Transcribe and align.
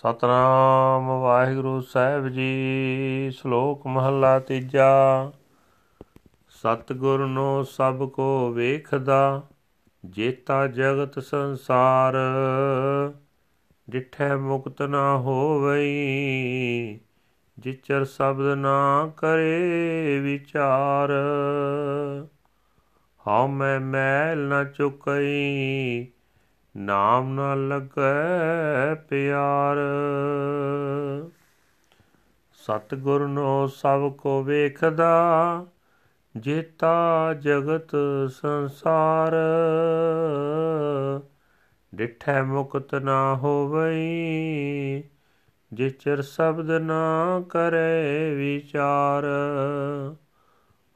ਸਤਨਾਮ 0.00 1.20
ਵਾਹਿਗੁਰੂ 1.20 1.80
ਸਾਹਿਬ 1.80 2.28
ਜੀ, 2.28 2.52
ਸ਼ਲੋਕ 3.30 3.86
ਮਹੱਲਾ 3.86 4.38
ਤੀਜਾ। 4.38 5.32
ਸਤਿਗੁਰ 6.48 7.26
ਨੋ 7.26 7.62
ਸਭ 7.62 8.08
ਕੋ 8.08 8.50
ਵੇਖਦਾ, 8.50 9.42
ਜੇਤਾ 10.04 10.66
ਜਗਤ 10.66 11.18
ਸੰਸਾਰ। 11.18 12.14
ਡਿਠੈ 13.90 14.36
ਮੁਕਤ 14.36 14.82
ਨਾ 14.82 15.16
ਹੋਵਈ, 15.16 17.00
ਜਿਚਰ 17.58 18.04
ਸ਼ਬਦ 18.04 18.46
ਨਾ 18.46 19.12
ਕਰੇ 19.16 20.20
ਵਿਚਾਰ। 20.20 21.10
ਹਉ 23.26 23.46
ਮੈਂ 23.46 23.80
ਮੈਲ 23.80 24.38
ਨਾ 24.38 24.64
ਚੁਕਈ 24.64 26.06
ਨਾਮ 26.76 27.28
ਨਾ 27.28 27.54
ਲੱਗੈ 27.54 28.94
ਪਿਆਰ। 28.94 29.76
ਸਤਿਗੁਰ 32.52 33.28
ਨੋ 33.28 33.66
ਸਭ 33.66 34.12
ਕੋ 34.12 34.42
ਵੇਖਦਾ, 34.42 35.66
ਜੇਤਾ 36.36 37.34
ਜਗਤ 37.34 37.96
ਸੰਸਾਰ। 38.30 39.32
ਡਿਠੈ 41.94 42.42
ਮੁਕਤ 42.42 42.94
ਨਾ 42.94 43.34
ਹੋਵਈ, 43.34 45.02
ਜਿਚਰ 45.72 46.22
ਸ਼ਬਦ 46.22 46.70
ਨਾ 46.70 47.42
ਕਰੇ 47.48 48.34
ਵਿਚਾਰ। 48.34 49.24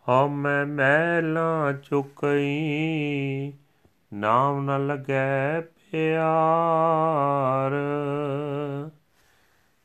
ਹਉ 0.08 0.28
ਮੈਂ 0.28 0.66
ਮੈਲਾ 0.66 1.72
ਚੁਕਈ 1.72 3.52
ਨਾਮ 4.14 4.70
ਨ 4.70 4.86
ਲਗੈ 4.86 5.60
ਪਿਆਰ। 5.60 7.72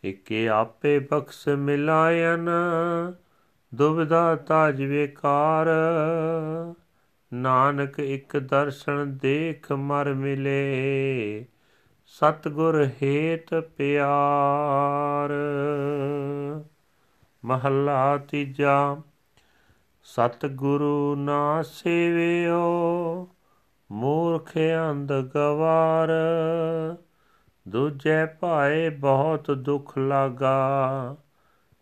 ਇਕੇ 0.03 0.49
ਆਪੇ 0.49 0.99
ਬਖਸ਼ 0.99 1.47
ਮਿਲਾਇਨ 1.47 2.49
ਦੁਬਿਧਾ 3.75 4.35
ਤਾਜ 4.35 4.83
ਵਿਕਾਰ। 4.83 5.67
ਨਾਨਕ 7.33 7.99
ਇੱਕ 7.99 8.37
ਦਰਸ਼ਨ 8.37 9.17
ਦੇਖ 9.17 9.71
ਮਰ 9.71 10.13
ਮਿਲੇ, 10.13 11.45
ਸਤਗੁਰ 12.05 12.89
ਹੇਤ 13.03 13.67
ਪਿਆਰ। 13.77 15.29
ਮਹੱਲਾ 17.45 18.17
ਤੀਜਾ, 18.17 19.01
ਸਤਗੁਰੂ 20.03 21.15
ਨਾ 21.15 21.61
ਸੇਵਿਓ 21.61 23.27
ਮੂਰਖ 23.91 24.57
ਅੰਧ 24.91 25.13
ਗਵਾਰ। 25.13 26.09
ਦੂਜੇ 27.67 28.25
ਭਾਏ 28.25 28.89
ਬਹੁਤ 28.89 29.51
ਦੁੱਖ 29.51 29.97
ਲਾਗਾ, 29.97 31.15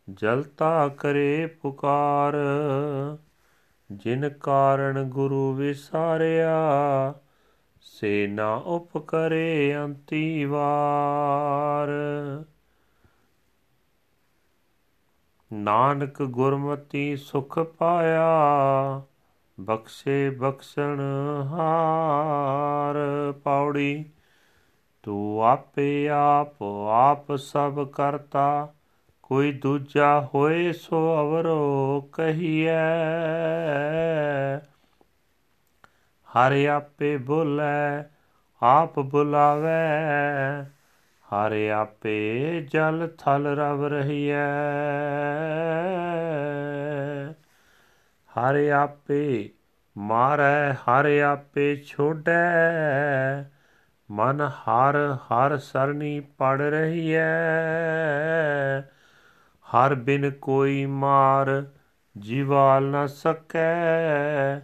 ਜਲਤਾ 0.10 0.88
ਕਰੇ 0.88 1.46
ਪੁਕਾਰ। 1.46 2.36
ਜਿਨ 3.92 4.30
ਕਾਰਨ 4.30 5.04
ਗੁਰੂ 5.04 5.54
ਵਿਸਾਰਿਆ, 5.54 6.60
ਸੇ 7.82 8.28
ਨਾ 8.28 8.56
ਉਪਕਰੇ 8.56 9.78
ਅੰਤੀ 9.78 10.46
ਵਾਰ। 10.46 11.90
ਨਾਨਕ 15.54 16.24
ਗੁਰਮਤੀ 16.24 17.16
ਸੁਖ 17.16 17.60
ਪਾਇਆ 17.60 18.28
ਬਖਸ਼ੇ 19.60 20.30
ਬਖਸ਼ਣ 20.30 21.00
ਹਾਰ 21.44 22.96
ਪੌੜੀ, 23.44 24.06
ਤੂੰ 25.04 25.46
ਆਪੇ 25.46 26.10
ਆਪ 26.10 26.64
ਆਪ 26.92 27.36
ਸਭ 27.36 27.88
ਕਰਤਾ, 27.88 28.74
ਕੋਈ 29.24 29.52
ਦੂਜਾ 29.52 30.30
ਹੋਏ 30.34 30.74
ਸੋ 30.74 31.22
ਅਵਰੋ 31.22 32.02
ਕਹੀਐ। 32.12 32.78
ਹਰ 36.28 36.66
ਆਪੇ 36.66 37.18
ਬੋਲੇ, 37.18 38.04
ਆਪ 38.64 39.00
ਬੁਲਾਵੇ, 39.00 39.92
ਹਰ 41.26 41.70
ਆਪੇ 41.76 42.62
ਜਲ 42.62 43.16
ਥਲ 43.18 43.48
ਰਵ 43.48 43.86
ਰਹੀਐ। 43.86 44.38
ਹਰ 48.38 48.70
ਆਪੇ 48.70 49.50
ਮਾਰੈ, 49.98 50.74
ਹਰ 50.74 51.06
ਆਪੇ 51.06 51.76
ਛੋੜੈ 51.76 53.44
ਮਨ 54.12 54.42
ਹਰ 54.42 55.18
ਹਰ 55.26 55.58
ਸਰਣੀ 55.58 56.20
ਪੜ 56.20 56.62
ਰਹੀਐ। 56.62 57.22
ਹਰ 59.66 59.96
ਬਿਨ 59.96 60.32
ਕੋਈ 60.32 60.86
ਮਾਰ 60.86 61.66
ਜੀਵਾਲ 62.18 62.84
ਨ 62.84 63.08
ਸਕੈ। 63.08 64.60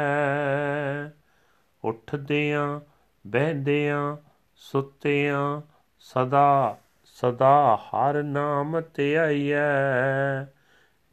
ਉੱਠਦਿਆਂ, 1.84 2.80
ਬਹਿੰਦਿਆਂ, 3.26 4.16
ਸੁੱਤਿਆਂ 4.54 5.60
ਸਦਾ 5.98 6.76
ਸਦਾ 7.14 7.76
ਹਰ 7.76 8.22
ਨਾਮ 8.22 8.82
ਧਿਆਈਐ 8.94 10.44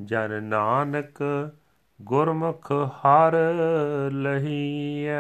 ਜਨ 0.02 0.44
ਨਾਨਕ 0.44 1.24
ਗੁਰਮੁਖ 2.02 2.72
ਹਰ 2.72 3.36
ਲਹੀਐ। 4.12 5.18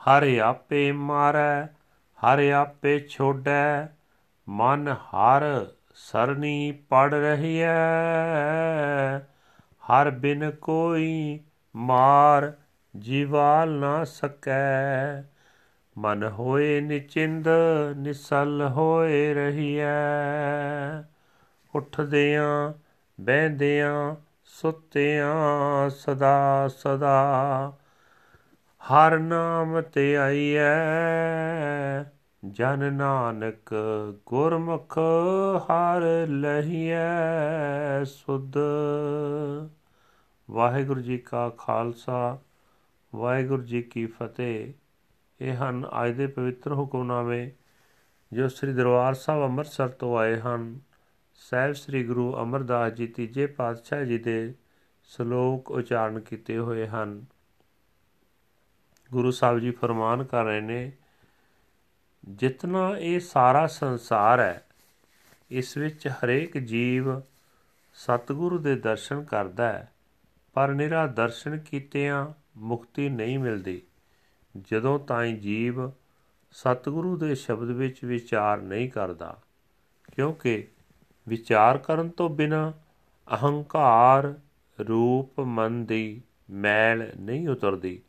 ਹਰ 0.00 0.38
ਆਪੇ 0.38 0.92
ਮਾਰੈ, 0.92 1.66
ਹਰ 2.20 2.50
ਆਪੇ 2.50 3.00
ਛੋੜੈ, 3.00 3.86
ਮਨ 4.48 4.88
ਹਰ 4.88 5.66
ਸਰਣੀ 5.94 6.72
ਪੜ 6.72 7.14
ਰਹੀਐ। 7.14 7.74
ਹਰ 9.82 10.10
ਬਿਨ 10.10 10.50
ਕੋਈ 10.50 11.40
ਮਾਰ, 11.76 12.52
ਜੀਵਾਲ 12.98 13.68
ਨਾ 13.70 14.04
ਸਕੈ। 14.04 15.31
ਮਨ 15.98 16.24
ਹੋਏ 16.24 16.80
ਨਿਚਿੰਦ, 16.80 17.48
ਨਿਸਲ 17.96 18.68
ਹੋਏ 18.70 19.34
ਰਹੀਐ। 19.34 20.00
ਉੱਠਦਿਆਂ, 21.74 22.72
ਬਹਿੰਦਿਆਂ, 23.20 24.16
ਸੁੱਤਿਆਂ, 24.44 25.90
ਸਦਾ 25.90 26.68
ਸਦਾ 26.68 27.72
ਹਰ 28.92 29.18
ਨਾਮ 29.18 29.80
ਤੇ 29.80 30.16
ਆਈਐ। 30.16 30.60
ਜਨ 32.50 32.92
ਨਾਨਕ 32.92 33.74
ਗੁਰਮੁਖ 34.26 34.98
ਹਰ 35.58 36.26
ਲਹੀਐ 36.26 38.04
ਸੁਧ। 38.04 38.54
ਵਾਹਿਗੁਰੂ 40.50 41.00
ਜੀ 41.00 41.18
ਕਾ 41.18 41.48
ਖਾਲਸਾ, 41.48 42.38
ਵਾਹਿਗੁਰੂ 43.14 43.62
ਜੀ 43.62 43.82
ਕੀ 43.82 44.06
ਫਤਿਹ। 44.06 44.72
ਇਹ 45.42 45.54
ਹਨ। 45.54 45.86
ਅੱਜ 46.04 46.12
ਦੇ 46.12 46.26
ਪਵਿੱਤਰ 46.26 46.72
ਹੁਕਮਨਾਮੇ 46.72 47.50
ਜੋ 48.32 48.48
ਸ੍ਰੀ 48.48 48.72
ਦਰਬਾਰ 48.72 49.14
ਸਾਹਿਬ 49.14 49.44
ਅੰਮ੍ਰਿਤਸਰ 49.44 49.88
ਤੋਂ 49.88 50.18
ਆਏ 50.18 50.40
ਹਨ। 50.40 50.80
ਸਹਿਬ 51.34 51.72
ਸ੍ਰੀ 51.72 52.04
ਗੁਰੂ 52.04 52.34
ਅਮਰਦਾਸ 52.42 52.92
ਜੀ 52.92 53.06
ਤੀਜੇ 53.06 53.46
ਪਾਤਸ਼ਾਹ 53.46 54.04
ਜੀ 54.04 54.18
ਦੇ 54.18 54.54
ਸ਼ਲੋਕ 55.04 55.70
ਉਚਾਰਨ 55.70 56.20
ਕੀਤੇ 56.20 56.58
ਹੋਏ 56.58 56.86
ਹਨ। 56.88 57.24
ਗੁਰੂ 59.12 59.30
ਸਾਹਿਬ 59.30 59.58
ਜੀ 59.58 59.70
ਫਰਮਾਨ 59.70 60.24
ਕਰ 60.24 60.44
ਰਹੇ 60.44 60.60
ਨੇ, 60.60 60.92
ਜਿਤਨਾ 62.28 62.96
ਇਹ 62.98 63.20
ਸਾਰਾ 63.20 63.66
ਸੰਸਾਰ 63.66 64.40
ਹੈ, 64.40 64.64
ਇਸ 65.50 65.76
ਵਿੱਚ 65.76 66.08
ਹਰੇਕ 66.08 66.58
ਜੀਵ 66.58 67.20
ਸਤਿਗੁਰੂ 67.94 68.58
ਦੇ 68.58 68.74
ਦਰਸ਼ਨ 68.76 69.24
ਕਰਦਾ 69.24 69.72
ਹੈ, 69.72 69.92
ਪਰ 70.52 70.68
ਨਿਰਾ 70.68 71.06
ਦਰਸ਼ਨ 71.06 71.58
ਕੀਤਿਆਂ 71.58 72.26
ਮੁਕਤੀ 72.56 73.08
ਨਹੀਂ 73.08 73.38
ਮਿਲਦੀ। 73.38 73.82
ਜਦੋਂ 74.54 74.98
ਤਾਈਂ 74.98 75.36
ਜੀਵ 75.36 75.90
ਸਤਿਗੁਰੂ 76.52 77.16
ਦੇ 77.16 77.34
ਸ਼ਬਦ 77.34 77.70
ਵਿੱਚ 77.70 78.04
ਵਿਚਾਰ 78.04 78.60
ਨਹੀਂ 78.60 78.90
ਕਰਦਾ, 78.90 79.36
ਕਿਉਂਕਿ 80.14 80.68
ਵਿਚਾਰ 81.26 81.78
ਕਰਨ 81.78 82.08
ਤੋਂ 82.08 82.28
ਬਿਨਾ 82.30 82.72
ਅਹੰਕਾਰ 83.28 84.34
ਰੂਪ 84.78 85.40
ਮਨ 85.40 85.84
ਦੀ 85.84 86.22
ਮੈਲ 86.50 87.10
ਨਹੀਂ 87.20 87.48
ਉਤਰਦੀ 87.48 88.00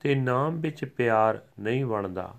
ਤੇ 0.00 0.14
ਨਾਮ 0.14 0.60
ਵਿੱਚ 0.60 0.84
ਪਿਆਰ 0.84 1.40
ਨਹੀਂ 1.60 1.84
ਬਣਦਾ। 1.84 2.34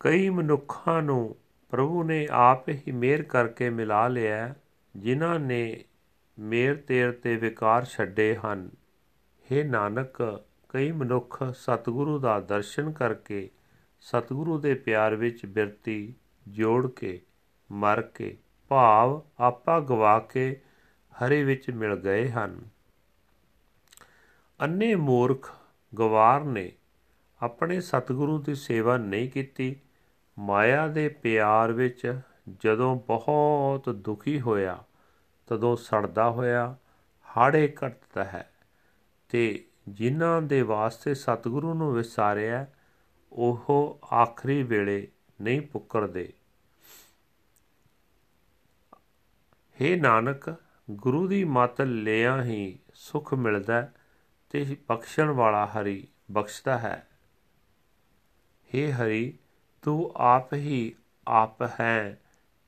ਕਈ 0.00 0.28
ਮਨੁੱਖਾਂ 0.28 1.02
ਨੂੰ 1.02 1.36
ਪ੍ਰਭੂ 1.72 2.02
ਨੇ 2.04 2.26
ਆਪ 2.30 2.68
ਹੀ 2.68 2.92
ਮਿਹਰ 2.92 3.22
ਕਰਕੇ 3.22 3.70
ਮਿਲਾ 3.70 4.06
ਲਿਆ, 4.08 4.54
ਜਿਨ੍ਹਾਂ 4.94 5.38
ਨੇ 5.40 5.84
ਮੇਰ 6.38 6.76
ਤੇਰ 6.76 7.12
ਤੇ 7.12 7.36
ਵਿਕਾਰ 7.36 7.84
ਛੱਡੇ 7.84 8.36
ਹਨ। 8.36 8.68
हे 9.46 9.64
ਨਾਨਕ 9.66 10.44
ਕਈ 10.74 10.92
ਮਨੁੱਖ 10.92 11.42
ਸਤਿਗੁਰੂ 11.54 12.18
ਦਾ 12.18 12.40
ਦਰਸ਼ਨ 12.40 12.92
ਕਰਕੇ 12.92 13.50
ਸਤਿਗੁਰੂ 14.00 14.58
ਦੇ 14.58 14.74
ਪਿਆਰ 14.74 15.14
ਵਿੱਚ 15.14 15.46
ਬਿਰਤੀ, 15.46 16.14
ਜੋੜ 16.48 16.90
ਕੇ, 16.90 17.20
ਮਰ 17.72 18.02
ਕੇ, 18.02 18.38
ਭਾਵ 18.68 19.22
ਆਪਾ 19.40 19.80
ਗਵਾ 19.80 20.18
ਕੇ 20.18 20.60
ਹਰੀ 21.14 21.44
ਵਿੱਚ 21.44 21.70
ਮਿਲ 21.70 21.96
ਗਏ 21.96 22.30
ਹਨ। 22.30 22.60
ਅੰਨੇ 24.60 24.94
ਮੂਰਖ 24.94 25.54
ਗਵਾਰ 25.98 26.44
ਨੇ 26.44 26.72
ਆਪਣੇ 27.42 27.80
ਸਤਿਗੁਰੂ 27.80 28.38
ਦੀ 28.38 28.54
ਸੇਵਾ 28.54 28.96
ਨਹੀਂ 28.96 29.30
ਕੀਤੀ। 29.30 29.76
ਮਾਇਆ 30.38 30.88
ਦੇ 30.88 31.08
ਪਿਆਰ 31.08 31.72
ਵਿੱਚ 31.72 32.20
ਜਦੋਂ 32.60 32.96
ਬਹੁਤ 32.96 33.90
ਦੁਖੀ 33.90 34.40
ਹੋਇਆ, 34.40 34.84
ਤਦੋਂ 35.46 35.76
ਸੜਦਾ 35.76 36.30
ਹੋਇਆ, 36.30 36.76
ਹਾੜੇ 37.36 37.68
ਕੱਟਦਾ 37.68 38.24
ਹੈ 38.24 38.50
ਤੇ 39.28 39.64
ਜਿਨ੍ਹਾਂ 39.88 40.42
ਦੇ 40.42 40.62
ਵਾਸਤੇ 40.62 41.14
ਸਤਿਗੁਰੂ 41.14 41.74
ਨੂੰ 41.74 41.94
ਵਿਸਾਰਿਆ, 41.94 42.66
ਉਹ 43.32 43.98
ਆਖਰੀ 44.12 44.62
ਵੇਲੇ 44.62 45.08
ਨਹੀਂ 45.40 45.60
ਪੁੱਕਰਦੇ। 45.60 46.32
हे 49.82 50.00
ਨਾਨਕ, 50.00 50.54
ਗੁਰੂ 50.90 51.28
ਦੀ 51.28 51.44
ਮਤ 51.44 51.80
ਲਿਆ 51.80 52.42
ਹੀ 52.42 52.78
ਸੁਖ 52.94 53.34
ਮਿਲਦਾ 53.34 53.92
ਤੇ 54.50 54.76
ਬਖਸ਼ਣ 54.88 55.30
ਵਾਲਾ 55.30 55.66
ਹਰੀ 55.66 56.08
ਬਖਸ਼ਦਾ 56.30 56.78
ਹੈ। 56.78 57.06
हे 58.74 58.92
ਹਰੀ, 58.92 59.38
ਤੂੰ 59.82 60.12
ਆਪ 60.16 60.54
ਹੀ 60.54 60.94
ਆਪ 61.28 61.62
ਹੈ 61.80 62.20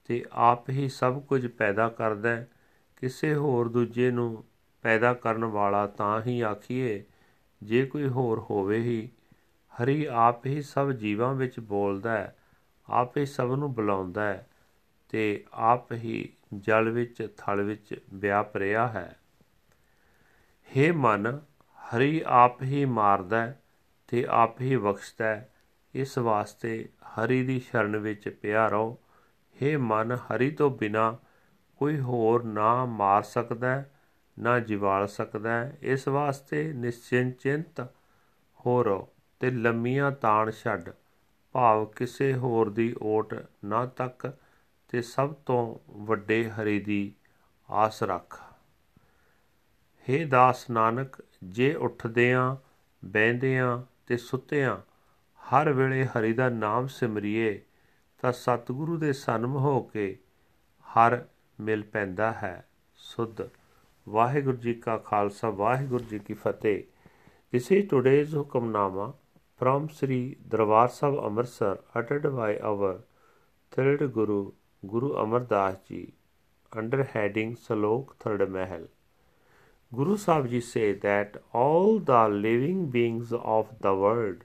ਤੇ 0.04 0.24
ਆਪ 0.32 0.70
ਹੀ 0.70 0.88
ਸਭ 0.88 1.22
ਕੁਝ 1.22 1.46
ਪੈਦਾ 1.46 1.88
ਕਰਦਾ 1.88 2.44
ਕਿਸੇ 2.96 3.34
ਹੋਰ 3.34 3.68
ਦੂਜੇ 3.68 4.10
ਨੂੰ 4.10 4.44
ਪੈਦਾ 4.86 5.14
ਕਰਨ 5.14 5.44
ਵਾਲਾ 5.44 5.86
ਤਾਂ 5.86 6.22
ਹੀ 6.22 6.40
ਆਖੀਏ, 6.40 7.04
ਜੇ 7.62 7.86
ਕੋਈ 7.86 8.08
ਹੋਰ 8.08 8.38
ਹੋਵੇ 8.40 8.78
ਹੀ। 8.78 9.10
ਹਰੀ 9.82 10.04
ਆਪ 10.04 10.46
ਹੀ 10.46 10.62
ਸਭ 10.62 10.90
ਜੀਵਾਂ 10.90 11.34
ਵਿੱਚ 11.34 11.60
ਬੋਲਦਾ 11.60 12.12
ਹੈ, 12.12 12.36
ਆਪ 12.90 13.16
ਹੀ 13.16 13.26
ਸਭ 13.26 13.54
ਨੂੰ 13.58 13.74
ਬੁਲਾਉਂਦਾ 13.74 14.22
ਹੈ 14.22 14.48
ਤੇ 15.08 15.44
ਆਪ 15.52 15.92
ਹੀ 15.92 16.32
ਜਲ 16.54 16.88
ਵਿੱਚ, 16.90 17.28
ਥਲ 17.36 17.62
ਵਿੱਚ 17.62 18.04
ਵਿਆਪ 18.14 18.56
ਰਿਹਾ 18.56 18.88
ਹੈ। 18.88 19.16
हे 20.68 20.94
ਮਨ, 20.94 21.40
ਹਰੀ 21.78 22.22
ਆਪ 22.26 22.62
ਹੀ 22.62 22.84
ਮਾਰਦਾ 22.84 23.54
ਤੇ 24.08 24.26
ਆਪ 24.30 24.60
ਹੀ 24.60 24.76
ਬਖਸ਼ਦਾ 24.76 25.42
ਇਸ 25.94 26.18
ਵਾਸਤੇ 26.18 26.88
ਹਰੀ 27.02 27.44
ਦੀ 27.46 27.60
ਸ਼ਰਨ 27.60 27.96
ਵਿੱਚ 27.96 28.28
ਪਿਆ 28.28 28.66
ਰਹੋ। 28.66 28.98
हे 29.56 29.80
ਮਨ, 29.80 30.12
ਹਰੀ 30.12 30.50
ਤੋਂ 30.50 30.70
ਬਿਨਾ 30.70 31.18
ਕੋਈ 31.76 32.00
ਹੋਰ 32.00 32.44
ਨਾ 32.44 32.84
ਮਾਰ 32.84 33.22
ਸਕਦਾ 33.22 33.84
ਨਾ 34.38 34.60
ਜਿਵਾਲ 34.60 35.08
ਸਕਦਾ 35.08 35.70
ਇਸ 35.82 36.08
ਵਾਸਤੇ 36.08 36.72
ਨਿਸ਼ਚਿੰਤ 36.72 37.80
ਹੋ 38.66 38.84
ਰੋ 38.84 39.08
ਤੇ 39.40 39.50
ਲੰਮੀਆਂ 39.50 40.12
ਤਾਣ 40.12 40.50
ਛੱਡ। 40.50 40.90
ਭਾਵ 41.52 41.84
ਕਿਸੇ 41.84 42.34
ਹੋਰ 42.34 42.70
ਦੀ 42.70 42.94
ਓਟ 43.02 43.34
ਨਾ 43.64 43.86
ਤੱਕ 43.86 44.38
ਤੇ 44.88 45.02
ਸਭ 45.02 45.32
ਤੋਂ 45.32 45.78
ਵੱਡੇ 45.90 46.50
ਹਰੀ 46.50 46.80
ਦੀ 46.80 47.14
ਆਸ 47.70 48.02
ਰੱਖ। 48.02 48.40
हे 50.08 50.28
ਦਾਸ 50.28 50.70
ਨਾਨਕ, 50.70 51.16
ਜੇ 51.44 51.74
ਉੱਠਦਿਆਂ 51.74 52.56
ਬੈੰਦਿਆਂ 53.04 53.82
ਤੇ 54.06 54.16
ਸੁੱਤਿਆਂ 54.16 54.76
ਹਰ 55.40 55.72
ਵੇਲੇ 55.72 56.06
ਹਰੀ 56.06 56.32
ਦਾ 56.32 56.48
ਨਾਮ 56.48 56.86
ਸਿਮਰਿਏ, 56.86 57.62
ਤਾਂ 58.18 58.32
ਸਤਿਗੁਰੂ 58.32 58.96
ਦੇ 58.96 59.12
ਸਨਮ 59.12 59.56
ਹੋ 59.56 59.80
ਕੇ 59.82 60.18
ਹਰ 60.84 61.24
ਮਿਲ 61.60 61.82
ਪੈਂਦਾ 61.82 62.32
ਹੈ। 62.32 62.68
ਸੁਧ 62.94 63.42
ਵਾਹਿਗੁਰੂ 64.08 64.56
ਜੀ 64.56 64.74
ਕਾ 64.74 64.96
ਖਾਲਸਾ 65.06 65.50
ਵਾਹਿਗੁਰੂ 65.50 66.04
ਜੀ 66.10 66.18
ਕੀ 66.26 66.34
ਫਤਿਹ 66.34 66.82
this 67.52 67.70
is 67.72 67.88
today's 67.90 68.34
Hukamnama 68.36 69.12
from 69.58 69.88
Sri 69.88 70.36
Darbar 70.46 70.88
Sahib 70.94 71.14
Amritsar 71.26 71.78
uttered 71.94 72.26
by 72.36 72.48
our 72.58 72.90
third 73.72 74.02
Guru 74.12 74.52
Guru 74.82 75.14
Amar 75.22 75.40
Das 75.52 75.78
Ji 75.88 76.00
under 76.72 77.04
heading 77.04 77.54
Salok 77.56 78.10
Third 78.24 78.44
Mahal. 78.50 78.82
Guru 79.92 80.18
Sahib 80.18 80.50
Ji 80.50 80.60
say 80.60 80.92
that 81.06 81.40
all 81.54 81.98
the 82.00 82.28
living 82.28 82.90
beings 82.90 83.32
of 83.32 83.72
the 83.80 83.94
world 83.94 84.44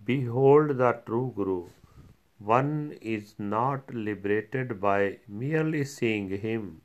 behold 0.00 0.78
the 0.78 0.92
true 1.04 1.34
Guru. 1.36 1.60
One 2.40 2.94
is 3.02 3.34
not 3.38 3.92
liberated 3.92 4.80
by 4.80 5.18
merely 5.28 5.84
seeing 5.84 6.30
him 6.46 6.80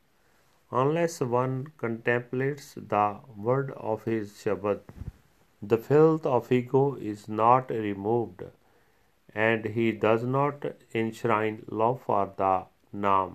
unless 0.71 1.19
one 1.21 1.67
contemplates 1.77 2.73
the 2.75 3.19
word 3.35 3.71
of 3.77 4.03
his 4.05 4.31
Shabad 4.43 4.81
the 5.71 5.77
filth 5.77 6.25
of 6.25 6.51
ego 6.51 6.95
is 7.11 7.27
not 7.27 7.69
removed, 7.69 8.43
and 9.33 9.65
he 9.77 9.91
does 9.91 10.23
not 10.23 10.65
enshrine 10.93 11.63
love 11.69 12.01
for 12.01 12.31
the 12.41 12.65
Nam. 13.05 13.31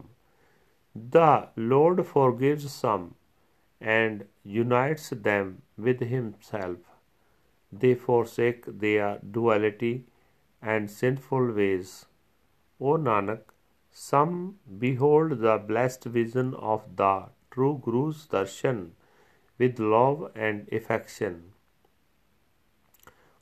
The 1.15 1.49
Lord 1.56 2.06
forgives 2.06 2.71
some 2.73 3.15
and 3.81 4.27
unites 4.44 5.11
them 5.11 5.62
with 5.77 6.00
himself. 6.00 6.79
They 7.73 7.94
forsake 7.94 8.65
their 8.85 9.19
duality 9.38 10.05
and 10.61 10.91
sinful 10.91 11.53
ways. 11.53 12.06
O 12.81 12.97
Nanak, 13.09 13.43
some 13.93 14.59
behold 14.79 15.41
the 15.41 15.59
blessed 15.59 16.05
vision 16.05 16.55
of 16.55 16.97
the 16.97 17.27
true 17.51 17.81
Guru's 17.85 18.27
darshan 18.27 18.93
with 19.59 19.79
love 19.79 20.31
and 20.35 20.69
affection. 20.73 21.53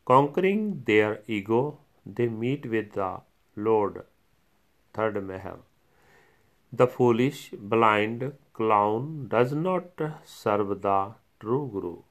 Conquering 0.05 0.83
their 0.85 1.21
ego, 1.27 1.81
they 2.07 2.29
meet 2.29 2.67
with 2.67 2.93
the 2.93 3.21
Lord. 3.55 4.05
Third 4.95 5.23
Mahal. 5.23 5.59
The 6.73 6.87
foolish, 6.87 7.51
blind 7.59 8.33
clown 8.53 9.29
does 9.29 9.53
not 9.53 10.01
serve 10.25 10.81
the 10.83 11.15
true 11.41 11.69
Guru. 11.73 12.03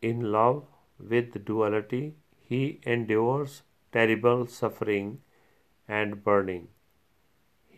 In 0.00 0.32
love 0.32 0.64
with 0.98 1.44
duality, 1.44 2.14
he 2.48 2.80
endures 2.84 3.62
terrible 3.92 4.46
suffering 4.46 5.20
and 5.86 6.22
burning. 6.24 6.68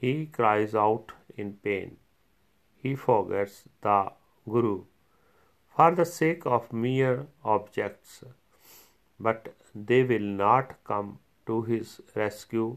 He 0.05 0.27
cries 0.39 0.75
out 0.75 1.13
in 1.35 1.55
pain. 1.69 1.97
He 2.83 2.95
forgets 2.95 3.65
the 3.81 4.01
Guru 4.55 4.85
for 5.77 5.91
the 6.01 6.05
sake 6.05 6.45
of 6.57 6.73
mere 6.73 7.27
objects 7.53 8.23
but 9.19 9.49
they 9.75 10.03
will 10.11 10.29
not 10.41 10.75
come 10.91 11.19
to 11.47 11.63
his 11.63 12.01
rescue 12.15 12.77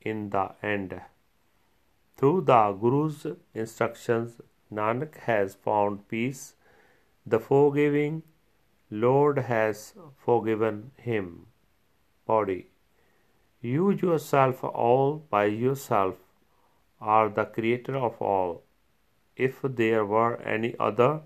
in 0.00 0.30
the 0.30 0.46
end. 0.72 1.00
Through 2.16 2.42
the 2.50 2.60
Guru's 2.72 3.26
instructions, 3.54 4.40
Nanak 4.72 5.16
has 5.30 5.54
found 5.54 6.08
peace. 6.08 6.44
The 7.34 7.40
forgiving 7.40 8.22
Lord 8.90 9.38
has 9.54 9.94
forgiven 10.16 10.92
him. 10.96 11.46
Body. 12.26 12.60
You 13.60 13.90
yourself, 13.90 14.62
all 14.64 15.16
by 15.36 15.44
yourself, 15.44 16.16
are 17.00 17.28
the 17.28 17.44
creator 17.44 17.96
of 17.96 18.20
all. 18.20 18.62
If 19.36 19.60
there 19.62 20.04
were 20.04 20.36
any 20.42 20.74
other, 20.78 21.20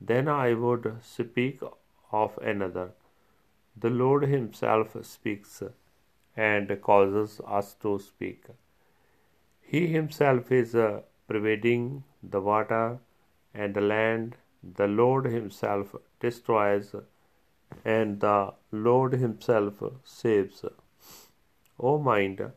then 0.00 0.28
I 0.28 0.54
would 0.54 0.98
speak 1.02 1.60
of 2.12 2.38
another. 2.38 2.92
The 3.76 3.90
Lord 3.90 4.24
Himself 4.24 4.96
speaks 5.04 5.62
and 6.36 6.80
causes 6.82 7.40
us 7.46 7.74
to 7.82 7.98
speak. 7.98 8.44
He 9.60 9.86
Himself 9.86 10.52
is 10.52 10.76
pervading 11.26 12.04
the 12.22 12.40
water 12.40 12.98
and 13.54 13.74
the 13.74 13.80
land. 13.80 14.36
The 14.62 14.86
Lord 14.86 15.26
Himself 15.26 15.94
destroys 16.20 16.94
and 17.84 18.20
the 18.20 18.54
Lord 18.70 19.12
Himself 19.14 19.82
saves. 20.04 20.64
O 21.78 21.98
mind, 21.98 22.52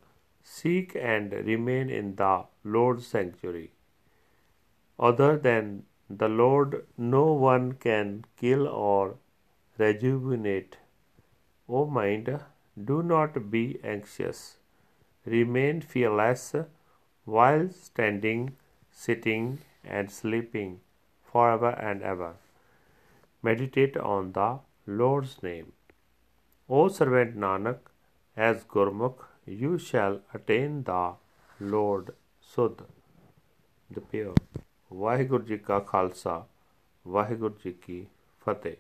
seek 0.52 0.96
and 1.14 1.34
remain 1.48 1.90
in 2.00 2.16
the 2.22 2.34
Lord's 2.76 3.08
sanctuary. 3.08 3.72
Other 5.08 5.38
than 5.38 5.84
the 6.10 6.28
Lord, 6.28 6.86
no 6.98 7.26
one 7.34 7.74
can 7.86 8.26
kill 8.42 8.68
or 8.68 9.16
rejuvenate. 9.78 10.78
O 11.68 11.86
mind, 11.86 12.40
do 12.92 13.04
not 13.04 13.40
be 13.52 13.80
anxious. 13.84 14.58
Remain 15.26 15.82
fearless 15.82 16.56
while 17.26 17.70
standing, 17.70 18.44
sitting, 18.92 19.60
and 19.84 20.12
sleeping 20.12 20.80
forever 21.32 21.70
and 21.90 22.02
ever. 22.02 22.34
Meditate 23.44 23.98
on 23.98 24.32
the 24.34 24.50
Lord's 24.88 25.42
name. 25.44 25.74
O 26.68 26.88
servant 26.88 27.38
Nanak, 27.38 27.80
as 28.36 28.64
Gurmukh, 28.64 29.26
you 29.48 29.78
shall 29.78 30.22
attain 30.34 30.84
the 30.84 31.14
Lord 31.62 32.14
Sud, 32.56 32.82
the 33.90 34.02
pure. 34.02 34.34
Waheguru 34.94 35.44
ji 35.44 35.58
ਕਾ 35.58 35.80
ਖਾਲਸਾ 35.80 36.48
ਵਾਹਿਗੁਰੂ 37.08 37.56
ਜੀ 37.64 37.72
ਕੀ 37.72 38.06
ਫਤਿਹ 38.42 38.76